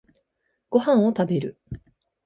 [0.71, 1.59] ご飯を食べる。